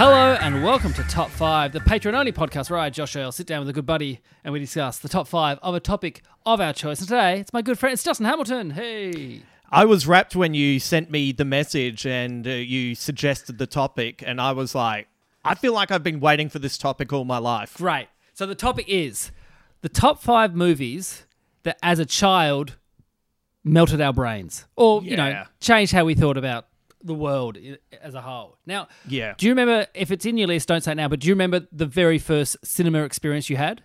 [0.00, 3.46] Hello and welcome to Top 5, the Patreon only podcast where I, Josh Earl, sit
[3.46, 6.58] down with a good buddy and we discuss the top 5 of a topic of
[6.58, 7.00] our choice.
[7.00, 8.70] And today, it's my good friend, it's Justin Hamilton.
[8.70, 9.42] Hey.
[9.70, 14.24] I was rapt when you sent me the message and uh, you suggested the topic,
[14.26, 15.06] and I was like,
[15.44, 17.76] I feel like I've been waiting for this topic all my life.
[17.76, 18.08] Great.
[18.32, 19.32] So the topic is
[19.82, 21.26] the top 5 movies
[21.64, 22.76] that as a child
[23.62, 25.44] melted our brains or, you know, Yeah.
[25.60, 26.68] changed how we thought about
[27.02, 27.56] the world
[28.02, 28.58] as a whole.
[28.66, 29.34] Now, Yeah.
[29.38, 31.34] do you remember, if it's in your list, don't say it now, but do you
[31.34, 33.82] remember the very first cinema experience you had?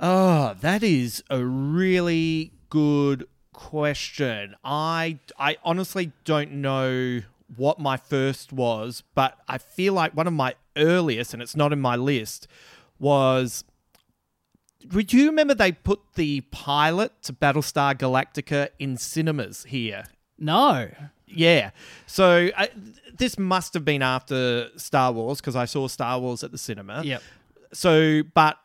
[0.00, 4.54] Oh, that is a really good question.
[4.62, 7.22] I I honestly don't know
[7.56, 11.72] what my first was, but I feel like one of my earliest, and it's not
[11.72, 12.46] in my list,
[12.98, 13.64] was.
[14.92, 20.04] Would you remember they put the pilot to Battlestar Galactica in cinemas here?
[20.38, 20.88] No.
[21.26, 21.70] Yeah.
[22.06, 22.70] So I,
[23.16, 27.02] this must have been after Star Wars because I saw Star Wars at the cinema.
[27.04, 27.22] Yep.
[27.72, 28.58] So, but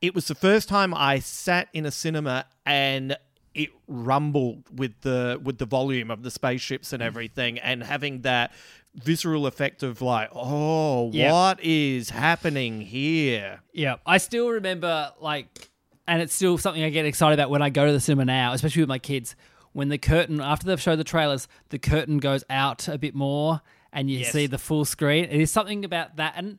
[0.00, 3.16] it was the first time I sat in a cinema and
[3.54, 7.06] it rumbled with the with the volume of the spaceships and mm.
[7.06, 8.52] everything, and having that
[8.94, 11.32] visceral effect of like, oh, Yeah.
[11.32, 13.60] what is happening here?
[13.72, 15.70] Yeah, I still remember like,
[16.06, 18.52] and it's still something I get excited about when I go to the cinema now,
[18.52, 19.36] especially with my kids.
[19.76, 23.60] When the curtain after they've showed the trailers, the curtain goes out a bit more,
[23.92, 24.32] and you Yes.
[24.32, 25.24] see the full screen.
[25.26, 26.58] It is something about that, and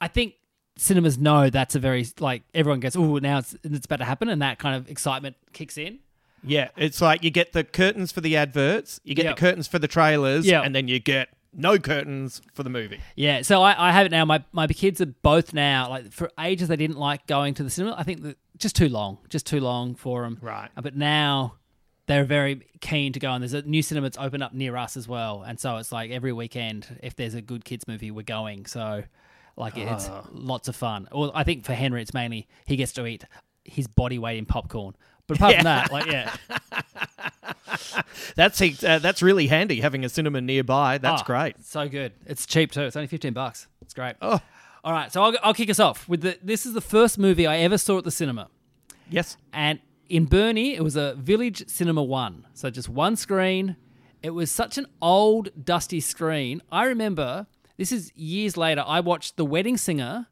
[0.00, 0.34] I think
[0.76, 4.28] cinemas know that's a very like everyone goes, oh, now it's it's about to happen,
[4.28, 6.00] and that kind of excitement kicks in.
[6.42, 9.36] Yeah, it's like you get the curtains for the adverts, you get Yep.
[9.36, 10.64] the curtains for the trailers, Yep.
[10.66, 12.98] and then you get no curtains for the movie.
[13.14, 14.24] Yeah, so I, I have it now.
[14.24, 17.70] My my kids are both now like for ages they didn't like going to the
[17.70, 17.94] cinema.
[17.96, 20.38] I think that just too long, just too long for them.
[20.42, 20.68] Right.
[20.74, 21.54] But now
[22.06, 24.96] they're very keen to go, and there's a new cinema that's opened up near us
[24.96, 25.42] as well.
[25.46, 28.66] And so it's like every weekend, if there's a good kids movie, we're going.
[28.66, 29.04] So
[29.56, 31.08] like it's lots of fun.
[31.12, 33.24] Well, I think for Henry, it's mainly he gets to eat
[33.64, 34.94] his body weight in popcorn.
[35.26, 36.34] But apart from that, like yeah,
[38.36, 40.98] That's uh, that's really handy having a cinema nearby.
[40.98, 41.64] That's Oh, great.
[41.64, 42.12] So good.
[42.26, 42.82] It's cheap too.
[42.82, 43.66] It's only fifteen bucks.
[43.82, 44.16] It's great.
[44.20, 44.40] Oh.
[44.82, 46.38] All right, so I'll, I'll kick us off with the.
[46.42, 48.48] This is the first movie I ever saw at the cinema,
[49.08, 49.38] Yes.
[49.54, 49.78] and
[50.08, 53.76] in Burnie, it was a Village Cinema One, so just one screen.
[54.22, 56.62] It was such an old, dusty screen.
[56.72, 58.84] I remember this is years later.
[58.86, 60.28] I watched The Wedding Singer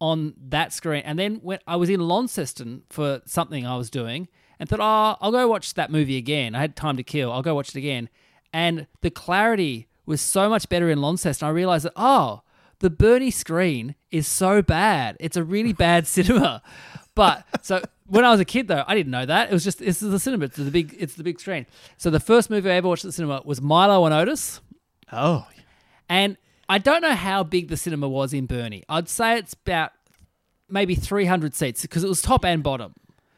[0.00, 4.28] on that screen, and then when I was in Launceston for something I was doing,
[4.58, 6.54] and thought, oh, I'll go watch that movie again.
[6.54, 7.30] I had time to kill.
[7.30, 8.08] I'll go watch it again,
[8.52, 11.46] and the clarity was so much better in Launceston.
[11.46, 12.42] I realized that oh,
[12.80, 15.16] the Burnie screen is so bad.
[15.20, 16.62] It's a really bad cinema.
[17.14, 19.50] But so when I was a kid though, I didn't know that.
[19.50, 20.46] It was just this is the cinema.
[20.46, 21.66] It's the big it's the big screen.
[21.96, 24.60] So the first movie I ever watched at the cinema was Milo and Otis.
[25.12, 25.46] Oh,
[26.08, 26.36] And
[26.68, 28.82] I don't know how big the cinema was in Burnie.
[28.88, 29.92] I'd say it's about
[30.68, 32.92] maybe 300 seats because it was top and bottom.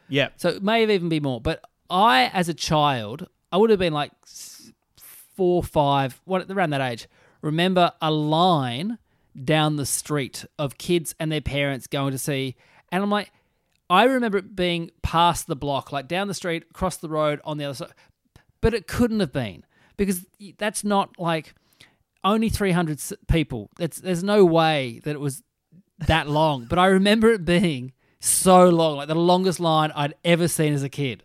[0.09, 0.31] yeah.
[0.37, 1.41] So it may have even been more.
[1.41, 6.71] But I, as a child, I would have been like s- four, five, what around
[6.71, 7.07] that age.
[7.41, 8.99] Remember a line
[9.45, 12.57] down the street of kids and their parents going to see,
[12.91, 13.31] and I'm like,
[13.91, 17.59] I remember it being past the block, like down the street, across the road on
[17.59, 17.93] the other side.
[18.61, 19.65] But it couldn't have been
[19.97, 20.25] because
[20.59, 21.55] that's not like
[22.23, 23.71] only 300 people.
[23.79, 25.43] That's, there's no way that it was
[26.07, 26.67] that long.
[26.67, 30.83] But I remember it being so long, like the longest line I'd ever seen as
[30.83, 31.25] a kid.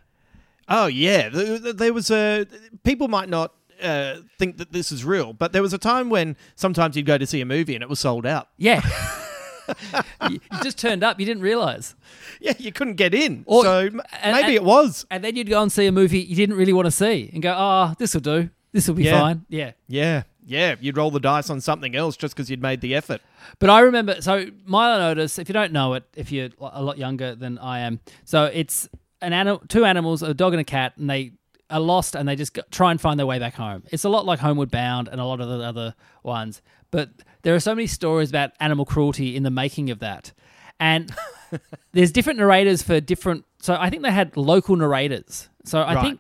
[0.68, 2.48] Oh yeah, Th- th- there was a.
[2.84, 3.54] People might not
[3.84, 7.18] uh, think that this is real, but there was a time when sometimes you'd go
[7.20, 8.50] to see a movie and it was sold out.
[8.58, 8.82] Yeah.
[10.30, 11.96] you just turned up, you didn't realize.
[12.40, 13.44] Yeah, you couldn't get in.
[13.48, 15.06] Or- so and- maybe and- it was.
[15.12, 17.42] And then you'd go and see a movie you didn't really want to see and
[17.42, 18.50] go, oh, this will do.
[18.72, 19.20] This will be Yeah.
[19.20, 19.46] fine.
[19.50, 19.72] Yeah.
[19.88, 20.76] Yeah, yeah.
[20.82, 23.22] You'd roll the dice on something else just because you'd made the effort.
[23.60, 26.98] But I remember, so Milo Otis, if you don't know it, if you're a lot
[26.98, 28.90] younger than I am, so it's
[29.22, 31.32] an animal, two animals, a dog and a cat, and they
[31.70, 33.84] are lost and they just go, try and find their way back home.
[33.92, 36.62] It's a lot like Homeward Bound and a lot of the other ones.
[36.96, 37.10] But
[37.42, 40.32] there are so many stories about animal cruelty in the making of that.
[40.80, 41.14] And
[41.92, 43.46] there's different narrators for different.
[43.62, 45.50] So I think they had local narrators.
[45.66, 46.02] So I Right.
[46.02, 46.20] think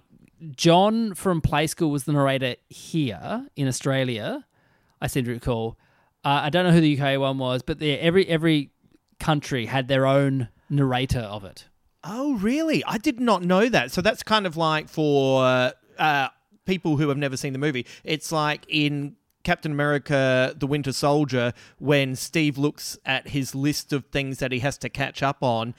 [0.55, 4.45] John from Play School was the narrator here in Australia.
[5.01, 5.77] I seem to recall.
[6.23, 8.71] Uh, I don't know who the UK one was, but they, every every
[9.19, 11.65] country had their own narrator of it.
[12.03, 12.83] Oh, really?
[12.85, 13.91] I did not know that.
[13.91, 16.27] So that's kind of like for uh,
[16.65, 17.85] people who have never seen the movie.
[18.03, 24.03] It's like in Captain America: The Winter Soldier when Steve looks at his list of
[24.07, 25.73] things that he has to catch up on.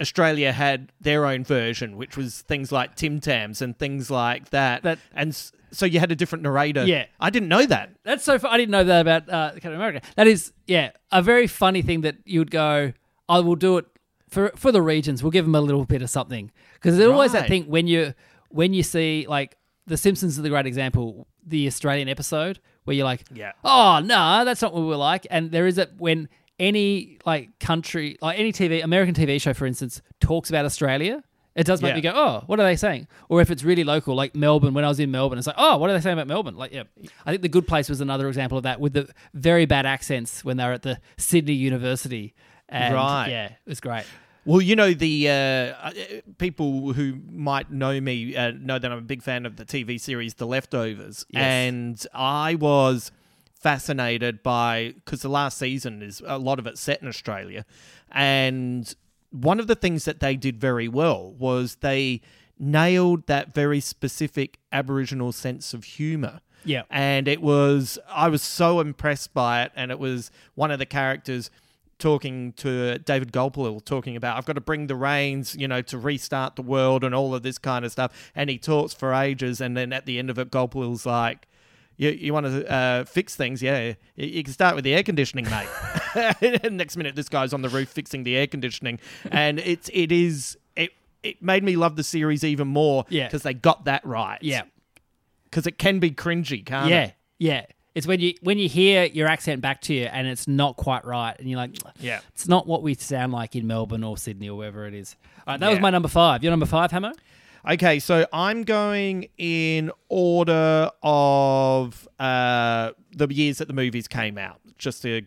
[0.00, 4.82] Australia had their own version, which was things like Tim Tams and things like that.
[4.82, 5.34] That- and
[5.72, 6.84] so you had a different narrator.
[6.84, 7.06] Yeah.
[7.18, 7.90] I didn't know that.
[8.04, 8.38] That's so.
[8.38, 10.02] Fu- I didn't know that about uh, Captain America.
[10.16, 12.92] That is, yeah, a very funny thing that you would go.
[13.28, 13.86] I will do it
[14.28, 15.22] for for the regions.
[15.22, 17.48] We'll give them a little bit of something because there's always that Right.
[17.48, 18.12] thing when you
[18.50, 21.26] when you see like The Simpsons is a great example.
[21.46, 23.52] The Australian episode where you're like, Yeah.
[23.64, 25.26] oh no, that's not what we're like.
[25.30, 26.28] And there is a when
[26.58, 31.22] any like country, like any TV, American TV show, for instance, talks about Australia.
[31.54, 31.94] It does make Yeah.
[31.96, 33.08] me go, oh, what are they saying?
[33.30, 35.78] Or if it's really local, like Melbourne, when I was in Melbourne, it's like, oh,
[35.78, 36.54] what are they saying about Melbourne?
[36.54, 36.82] Like, yeah,
[37.24, 40.44] I think The Good Place was another example of that with the very bad accents
[40.44, 42.34] when they were at the Sydney University.
[42.68, 43.28] And Right.
[43.30, 44.04] Yeah, it was great.
[44.46, 45.92] Well, you know the uh, uh,
[46.38, 50.00] people who might know me uh, know that I'm a big fan of the TV
[50.00, 51.42] series The Leftovers, Yes.
[51.42, 53.10] and I was
[53.60, 57.64] fascinated by because the last season is a lot of it set in Australia,
[58.12, 58.94] and
[59.30, 62.20] one of the things that they did very well was they
[62.58, 66.40] nailed that very specific Aboriginal sense of humour.
[66.64, 66.82] Yeah.
[66.90, 69.72] And it was, I was so impressed by it.
[69.76, 71.50] And it was one of the characters
[71.98, 75.98] talking to David Gulpilil, talking about, I've got to bring the reins, you know, to
[75.98, 78.30] restart the world and all of this kind of stuff.
[78.34, 79.60] And he talks for ages.
[79.60, 81.48] And then at the end of it, Gulpilil's like,
[81.96, 83.62] you, you want to uh, fix things?
[83.62, 85.68] Yeah, you, you can start with the air conditioning, mate.
[86.62, 89.00] and next minute, this guy's on the roof fixing the air conditioning,
[89.30, 90.90] and it's it is it
[91.22, 93.06] it made me love the series even more.
[93.08, 93.28] Yeah.
[93.28, 94.38] because they got that right.
[94.42, 94.62] Yeah.
[95.44, 97.04] because it can be cringy, can't yeah.
[97.04, 97.14] it?
[97.38, 97.66] Yeah.
[97.96, 101.04] It's when you when you hear your accent back to you and it's not quite
[101.06, 102.20] right and you're like, Yeah.
[102.34, 105.16] it's not what we sound like in Melbourne or Sydney or wherever it is.
[105.46, 106.42] All right, that was my number five.
[106.44, 107.12] Your number five, Hamo?
[107.68, 114.60] Okay, so I'm going in order of uh, the years that the movies came out,
[114.78, 115.22] just to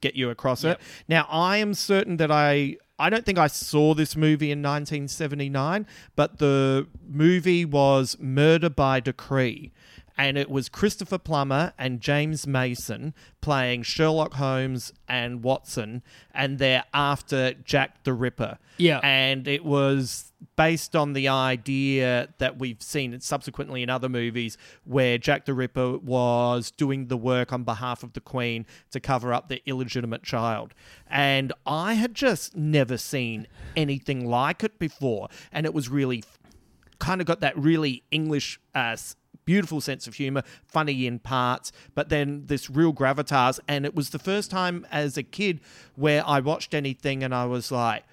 [0.00, 0.80] get you across Yep.
[0.80, 0.86] it.
[1.08, 2.76] Now, I am certain that I.
[2.98, 9.00] I don't think I saw this movie in 1979, but the movie was Murder by
[9.00, 9.72] Decree.
[10.16, 16.02] And it was Christopher Plummer and James Mason playing Sherlock Holmes and Watson,
[16.34, 18.58] and they're after Jack the Ripper.
[18.76, 19.00] Yeah.
[19.02, 25.18] And it was based on the idea that we've seen subsequently in other movies where
[25.18, 29.48] Jack the Ripper was doing the work on behalf of the Queen to cover up
[29.48, 30.74] the illegitimate child.
[31.08, 35.28] And I had just never seen anything like it before.
[35.52, 36.24] And it was really
[36.98, 38.96] kind of got that really English, uh,
[39.44, 43.58] beautiful sense of humor, funny in parts, but then this real gravitas.
[43.68, 45.60] And it was the first time as a kid
[45.96, 48.04] where I watched anything and I was like,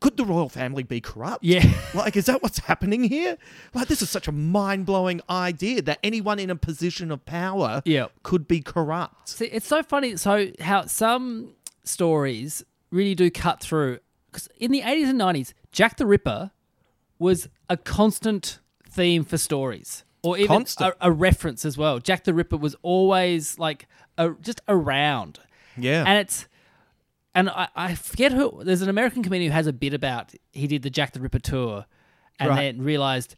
[0.00, 1.42] could the royal family be corrupt?
[1.42, 1.64] Yeah.
[1.94, 3.38] Like, is that what's happening here?
[3.72, 7.80] Like, this is such a mind blowing idea that anyone in a position of power
[7.86, 8.08] Yeah.
[8.22, 9.30] could be corrupt.
[9.30, 10.16] See, it's so funny.
[10.18, 11.54] So how some
[11.84, 14.00] stories really do cut through.
[14.30, 16.50] Because in the 80s and 90s, Jack the Ripper
[17.18, 18.58] was a constant
[18.96, 21.98] theme for stories, or even a, a reference as well.
[21.98, 23.86] Jack the Ripper was always like
[24.18, 25.38] a, just around.
[25.76, 26.04] Yeah.
[26.06, 26.46] and it's
[27.34, 28.62] and I, I forget who.
[28.64, 31.38] There's an American comedian who has a bit about he did the Jack the Ripper
[31.38, 31.84] tour,
[32.40, 32.56] and Right.
[32.74, 33.36] then realized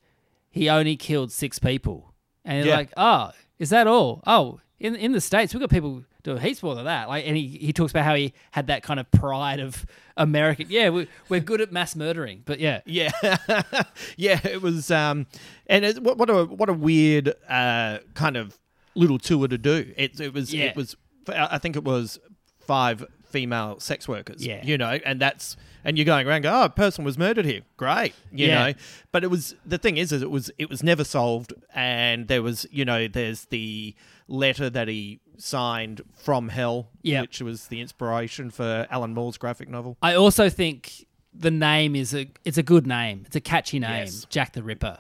[0.51, 2.77] he only killed six people, and you're Yeah.
[2.77, 4.23] like, oh, is that all?
[4.27, 6.05] Oh, in in the states we've got people
[6.37, 7.09] heaps more than that.
[7.09, 10.67] Like, and he, he talks about how he had that kind of pride of American.
[10.69, 13.11] Yeah, we, we're good at mass murdering, but yeah, Yeah,
[14.17, 14.41] yeah.
[14.45, 15.27] It was, um,
[15.67, 18.59] and it, what, what a what a weird uh, kind of
[18.95, 19.93] little tour to do.
[19.97, 20.67] It it was Yeah.
[20.67, 20.97] it was.
[21.29, 22.19] I think it was
[22.61, 24.45] five female sex workers.
[24.45, 24.65] Yeah.
[24.65, 27.61] you know, and that's and you're going around, go, oh, a person was murdered here.
[27.77, 28.69] Great, you Yeah.
[28.69, 28.75] know.
[29.13, 32.43] But it was the thing is, is it was it was never solved, and there
[32.43, 33.95] was you know there's the
[34.27, 37.21] letter that he signed from hell, Yeah.
[37.23, 39.97] which was the inspiration for Alan Moore's graphic novel.
[40.03, 43.23] I also think the name is a it's a good name.
[43.27, 44.27] It's a catchy name, Yes.
[44.29, 44.99] Jack the Ripper.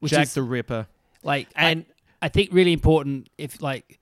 [0.00, 0.86] Which Jack is, the Ripper.
[1.22, 1.86] Like, And- and
[2.22, 3.98] I, think really important if like,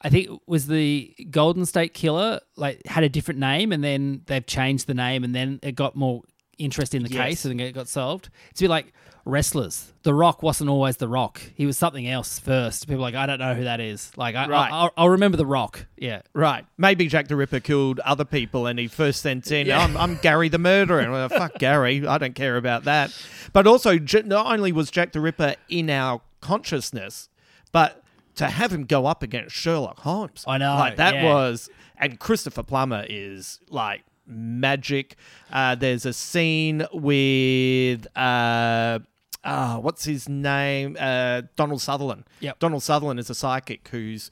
[0.00, 4.22] I think it was the Golden State Killer like had a different name, and then
[4.26, 6.22] they've changed the name, and then it got more
[6.64, 7.24] interest in the Yes.
[7.26, 8.28] case and it got solved.
[8.50, 8.92] It's a bit like
[9.24, 9.92] wrestlers.
[10.02, 11.40] The Rock wasn't always The Rock.
[11.54, 12.86] He was something else first.
[12.88, 14.10] People are like, I don't know who that is.
[14.16, 14.72] Like, I, Right.
[14.72, 15.86] I, will I'll remember The Rock.
[15.96, 16.22] Yeah.
[16.34, 16.64] Right.
[16.76, 20.48] Maybe Jack the Ripper killed other people and he first sent in, I'm, I'm Gary
[20.48, 21.08] the murderer.
[21.10, 22.06] Well, fuck Gary.
[22.06, 23.16] I don't care about that.
[23.52, 27.28] But also, not only was Jack the Ripper in our consciousness,
[27.70, 28.02] but
[28.36, 30.44] to have him go up against Sherlock Holmes.
[30.48, 31.24] I know, Like, that yeah.
[31.24, 31.68] was.
[31.98, 35.16] And Christopher Plummer is like magic.
[35.52, 38.06] Uh, there's a scene with.
[38.16, 39.00] Uh,
[39.44, 40.96] uh, what's his name?
[40.98, 42.24] Uh, Donald Sutherland.
[42.40, 42.58] Yep.
[42.60, 44.30] Donald Sutherland is a psychic who's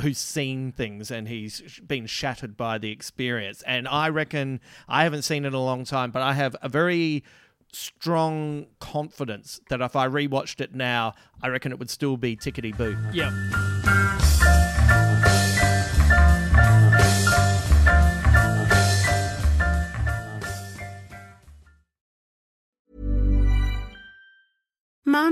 [0.00, 3.62] who's seen things and he's been shattered by the experience.
[3.66, 6.68] And I reckon I haven't seen it in a long time, but I have a
[6.68, 7.24] very
[7.72, 12.76] strong confidence that if I rewatched it now, I reckon it would still be tickety
[12.76, 12.96] boo.
[13.12, 14.31] Yep.